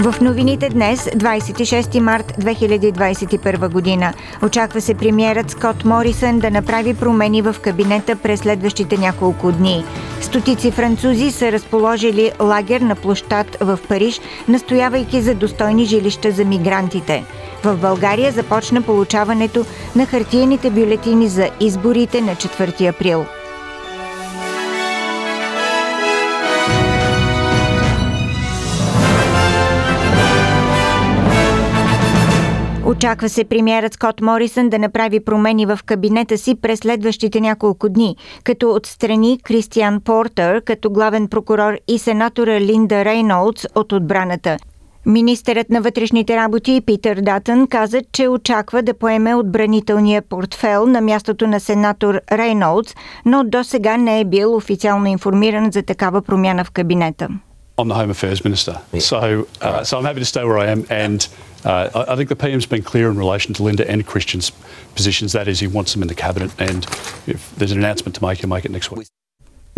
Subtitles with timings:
[0.00, 7.42] В новините днес, 26 март 2021 година, очаква се премиерът Скот Морисън да направи промени
[7.42, 9.84] в кабинета през следващите няколко дни.
[10.20, 17.24] Стотици французи са разположили лагер на площад в Париж, настоявайки за достойни жилища за мигрантите.
[17.64, 19.64] В България започна получаването
[19.96, 23.26] на хартиените бюлетини за изборите на 4 април.
[32.98, 38.16] Очаква се премиерът Скот Морисън да направи промени в кабинета си през следващите няколко дни,
[38.44, 44.56] като отстрани Кристиан Портър като главен прокурор и сенатора Линда Рейнолдс от отбраната.
[45.06, 51.46] Министърът на вътрешните работи Питър Датън каза, че очаква да поеме отбранителния портфел на мястото
[51.46, 56.70] на сенатор Рейнолдс, но до сега не е бил официално информиран за такава промяна в
[56.70, 57.28] кабинета.
[57.78, 58.80] I'm the Home Affairs Minister.
[58.98, 60.84] So, uh, so I'm happy to stay where I am.
[60.90, 61.26] And
[61.64, 64.50] uh, I, I think the PM's been clear in relation to Linda and Christian's
[64.94, 65.32] positions.
[65.32, 66.52] That is, he wants them in the cabinet.
[66.58, 66.84] And
[67.28, 69.06] if there's an announcement to make, he'll make it next week.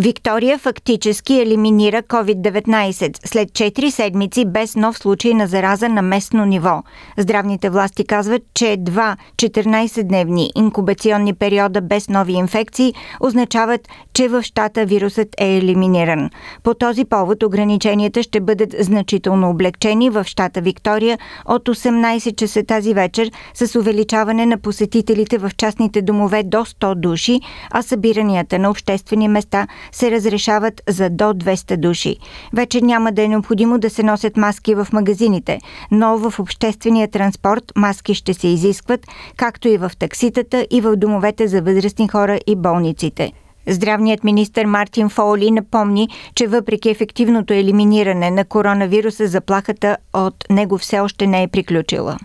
[0.02, 6.82] Виктория фактически елиминира COVID-19 след 4 седмици без нов случай на зараза на местно ниво.
[7.18, 14.86] Здравните власти казват, че два 14-дневни инкубационни периода без нови инфекции означават, че в щата
[14.86, 16.30] вирусът е елиминиран.
[16.62, 22.94] По този повод ограниченията ще бъдат значително облегчени в щата Виктория от 18 часа тази
[22.94, 27.40] вечер с увеличаване на посетителите в частните домове до 100 души,
[27.70, 32.16] а събиранията на обществени места се разрешават за до 200 души.
[32.52, 35.58] Вече няма да е необходимо да се носят маски в магазините,
[35.90, 39.06] но в обществения транспорт маски ще се изискват,
[39.36, 43.32] както и в такситата и в домовете за възрастни хора и болниците.
[43.68, 51.00] Здравният министр Мартин Фоули напомни, че въпреки ефективното елиминиране на коронавируса, заплахата от него все
[51.00, 52.16] още не е приключила.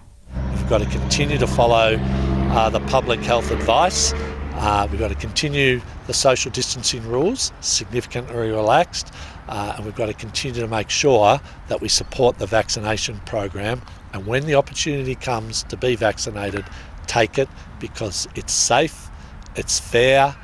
[0.55, 4.15] We've got to continue to follow uh, the public health advice.
[4.57, 9.13] Uh, we've got to continue the social distancing rules, significantly relaxed,
[9.49, 13.81] uh, and we've got to continue to make sure that we support the vaccination program.
[14.13, 16.65] And when the opportunity comes to be vaccinated,
[17.05, 17.49] take it
[17.79, 19.09] because it's safe,
[19.55, 20.35] it's fair,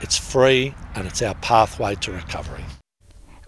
[0.00, 2.64] it's free, and it's our pathway to recovery.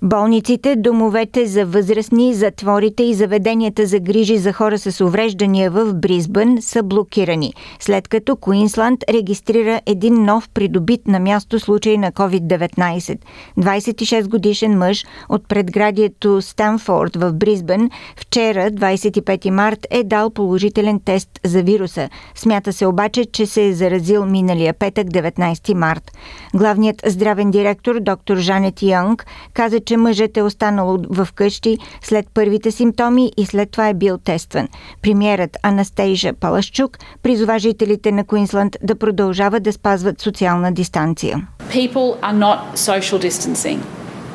[0.02, 6.58] Болниците, домовете за възрастни, затворите и заведенията за грижи за хора с увреждания в Бризбън
[6.60, 13.18] са блокирани, след като Куинсланд регистрира един нов придобит на място случай на COVID-19.
[13.58, 21.28] 26 годишен мъж от предградието Станфорд в Бризбън вчера, 25 март, е дал положителен тест
[21.44, 22.08] за вируса.
[22.34, 26.12] Смята се обаче, че се е заразил миналия петък, 19 март.
[26.54, 32.70] Главният здравен директор, доктор Жанет Йонг, каза, че мъжът е останал в къщи след първите
[32.70, 34.68] симптоми и след това е бил тестван.
[35.02, 41.46] Премьерът Анастейжа Палашчук призова жителите на Куинсланд да продължават да спазват социална дистанция.
[41.70, 43.78] People are not social distancing.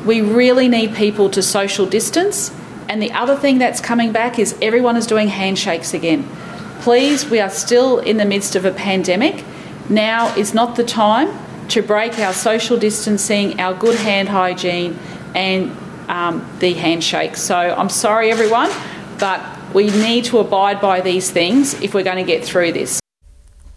[0.06, 2.52] We really need people to social distance.
[2.88, 6.20] And the other thing that's coming back is everyone is doing handshakes again.
[6.86, 9.34] Please, we are still in the midst of a pandemic.
[9.88, 11.28] Now is not the time
[11.74, 14.92] to break our social distancing, our good hand hygiene,
[15.36, 15.70] and
[16.08, 17.36] um, the handshake.
[17.36, 18.70] So I'm sorry, everyone,
[19.18, 19.40] but
[19.72, 22.98] we need to abide by these things if we're going to get through this.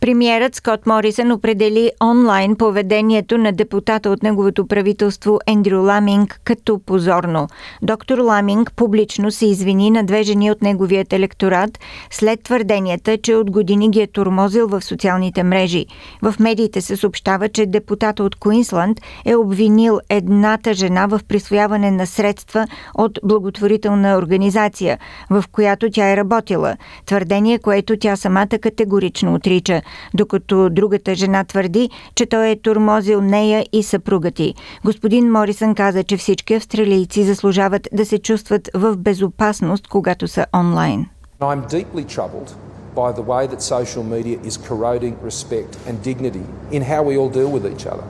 [0.01, 7.47] Премьерът Скот Морисън определи онлайн поведението на депутата от неговото правителство Ендрю Ламинг като позорно.
[7.81, 11.79] Доктор Ламинг публично се извини на две жени от неговият електорат
[12.11, 15.85] след твърденията, че от години ги е турмозил в социалните мрежи.
[16.21, 22.07] В медиите се съобщава, че депутата от Куинсланд е обвинил едната жена в присвояване на
[22.07, 24.97] средства от благотворителна организация,
[25.29, 26.77] в която тя е работила.
[27.05, 29.81] Твърдение, което тя самата категорично отрича
[30.13, 34.53] докато другата жена твърди, че той е турмозил нея и съпруга ти.
[34.85, 41.05] Господин Морисън каза, че всички австралийци заслужават да се чувстват в безопасност, когато са онлайн.
[41.41, 42.49] I'm deeply troubled
[42.95, 47.31] by the way that social media is corroding respect and dignity in how we all
[47.39, 48.05] deal with each other.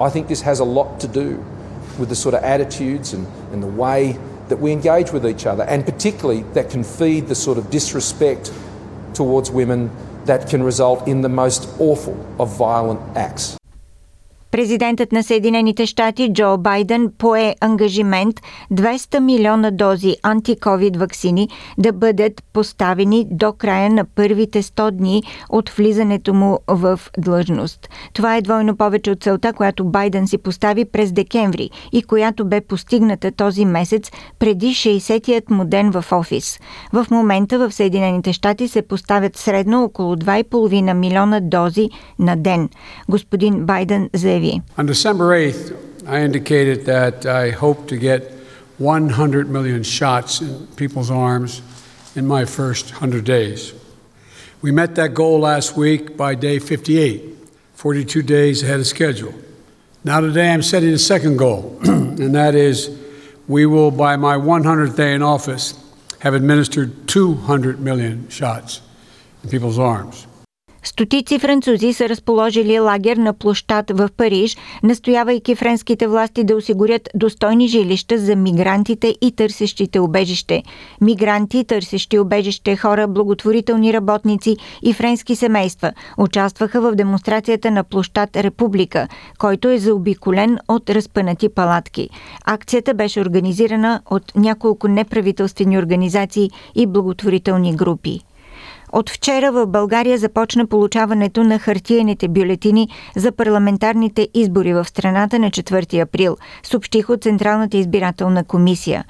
[0.00, 1.28] I think this has a lot to do
[1.98, 4.18] with the sort of attitudes and, and the way
[4.48, 8.52] that we engage with each other, and particularly that can feed the sort of disrespect
[9.14, 9.90] towards women
[10.26, 13.56] that can result in the most awful of violent acts.
[14.54, 18.40] Президентът на Съединените щати Джо Байден пое ангажимент
[18.72, 21.48] 200 милиона дози антиковид вакцини
[21.78, 27.88] да бъдат поставени до края на първите 100 дни от влизането му в длъжност.
[28.12, 32.60] Това е двойно повече от целта, която Байден си постави през декември и която бе
[32.60, 36.60] постигната този месец преди 60-тият му ден в офис.
[36.92, 42.68] В момента в Съединените щати се поставят средно около 2,5 милиона дози на ден.
[43.08, 44.43] Господин Байден заяви.
[44.76, 48.30] On December 8th, I indicated that I hope to get
[48.78, 51.62] 100 million shots in people's arms
[52.14, 53.72] in my first 100 days.
[54.60, 57.36] We met that goal last week by day 58,
[57.74, 59.34] 42 days ahead of schedule.
[60.04, 62.90] Now, today, I'm setting a second goal, and that is
[63.48, 65.78] we will, by my 100th day in office,
[66.20, 68.80] have administered 200 million shots
[69.42, 70.26] in people's arms.
[70.84, 77.68] Стотици французи са разположили лагер на площад в Париж, настоявайки френските власти да осигурят достойни
[77.68, 80.62] жилища за мигрантите и търсещите убежище.
[81.00, 89.08] Мигранти, търсещи убежище, хора, благотворителни работници и френски семейства участваха в демонстрацията на площад Република,
[89.38, 92.08] който е заобиколен от разпънати палатки.
[92.44, 98.20] Акцията беше организирана от няколко неправителствени организации и благотворителни групи.
[98.94, 105.50] От вчера в България започна получаването на хартиените бюлетини за парламентарните избори в страната на
[105.50, 109.04] 4 април, съобщих от Централната избирателна комисия.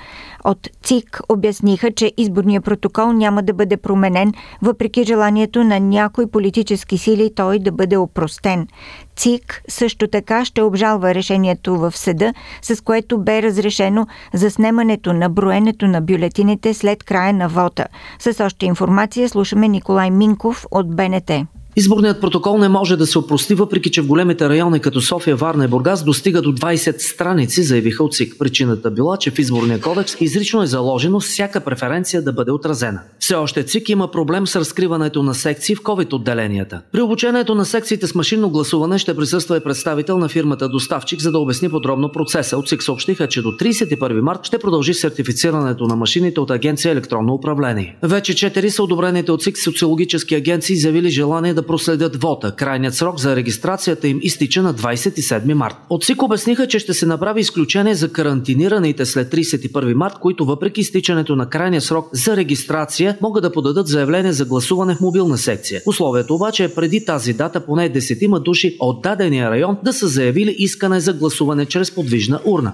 [0.45, 4.33] От ЦИК обясниха, че изборният протокол няма да бъде променен,
[4.63, 8.69] въпреки желанието на някои политически сили той да бъде опростен.
[9.17, 15.29] ЦИК също така ще обжалва решението в съда, с което бе разрешено за снемането на
[15.29, 17.87] броенето на бюлетините след края на вота.
[18.19, 21.31] С още информация слушаме Николай Минков от БНТ.
[21.77, 25.65] Изборният протокол не може да се опрости, въпреки че в големите райони като София, Варна
[25.65, 28.35] и Бургас достига до 20 страници, заявиха от СИК.
[28.39, 33.01] Причината била, че в изборния кодекс изрично е заложено всяка преференция да бъде отразена.
[33.19, 36.81] Все още ЦИК има проблем с разкриването на секции в COVID-отделенията.
[36.93, 41.33] При обучението на секциите с машинно гласуване ще присъства и представител на фирмата Доставчик, за
[41.33, 42.59] да обясни подробно процеса.
[42.59, 47.35] От СИК съобщиха, че до 31 март ще продължи сертифицирането на машините от Агенция електронно
[47.35, 47.97] управление.
[48.03, 52.55] Вече 4 са одобрените от СИК социологически агенции заявили желание да проследят вота.
[52.57, 55.77] Крайният срок за регистрацията им изтича на 27 март.
[55.91, 60.81] От СИК обясниха, че ще се направи изключение за карантинираните след 31 март, които въпреки
[60.81, 65.83] изтичането на крайния срок за регистрация могат да подадат заявление за гласуване в мобилна секция.
[65.87, 70.55] Условието обаче е преди тази дата поне 10 души от дадения район да са заявили
[70.59, 72.73] искане за гласуване чрез подвижна урна.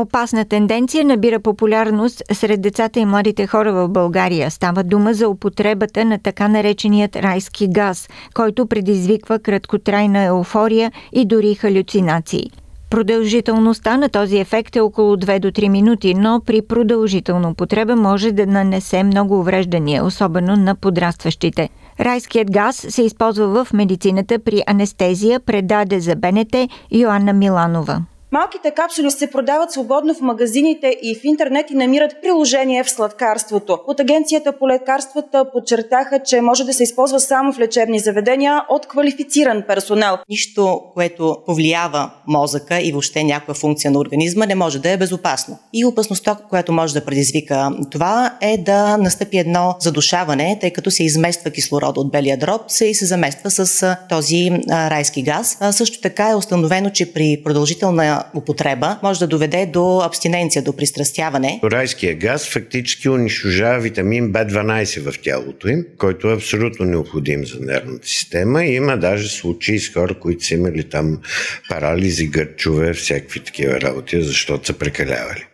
[0.00, 4.50] Опасна тенденция набира популярност сред децата и младите хора в България.
[4.50, 11.54] Става дума за употребата на така нареченият райски газ, който предизвиква краткотрайна еуфория и дори
[11.54, 12.50] халюцинации.
[12.90, 18.32] Продължителността на този ефект е около 2 до 3 минути, но при продължителна употреба може
[18.32, 21.68] да нанесе много увреждания, особено на подрастващите.
[22.00, 26.56] Райският газ се използва в медицината при анестезия, предаде за БНТ
[26.92, 28.02] Йоанна Миланова.
[28.32, 33.78] Малките капсули се продават свободно в магазините и в интернет и намират приложение в сладкарството.
[33.86, 38.86] От Агенцията по лекарствата подчертаха, че може да се използва само в лечебни заведения от
[38.86, 40.18] квалифициран персонал.
[40.28, 45.58] Нищо, което повлиява мозъка и въобще някаква функция на организма, не може да е безопасно.
[45.72, 51.04] И опасността, която може да предизвика това е да настъпи едно задушаване, тъй като се
[51.04, 55.58] измества кислорода от белия дроб се и се замества с този райски газ.
[55.70, 61.60] Също така е установено, че при продължителна употреба може да доведе до абстиненция, до пристрастяване.
[61.64, 68.08] Райския газ фактически унищожава витамин B12 в тялото им, който е абсолютно необходим за нервната
[68.08, 68.64] система.
[68.64, 71.18] И има даже случаи с хора, които са имали там
[71.68, 75.46] парализи, гърчове, всякакви такива работи, защото са прекалявали.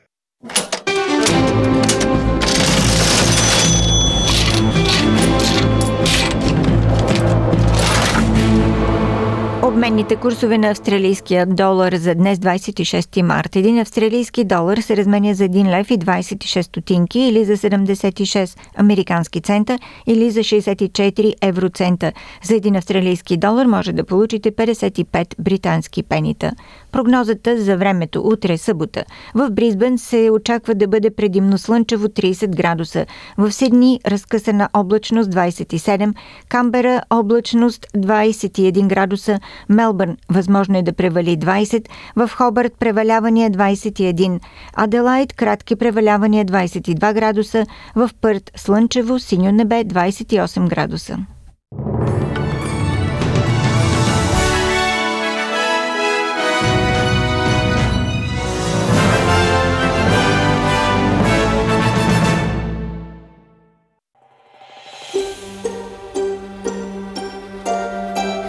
[9.86, 13.56] Обменните курсове на австралийския долар за днес 26 март.
[13.56, 19.40] Един австралийски долар се разменя за 1 лев и 26 стотинки или за 76 американски
[19.40, 22.12] цента или за 64 евроцента.
[22.42, 26.52] За един австралийски долар може да получите 55 британски пенита.
[26.92, 29.04] Прогнозата за времето утре събота.
[29.34, 33.06] В Бризбен се очаква да бъде предимно слънчево 30 градуса.
[33.38, 36.14] В Сидни разкъсана облачност 27,
[36.48, 39.38] Камбера облачност 21 градуса,
[39.76, 44.40] Мелбърн възможно е да превали 20, в Хобърт превалявания 21,
[44.75, 51.18] Аделайт кратки превалявания 22 градуса, в Пърт слънчево синьо небе 28 градуса.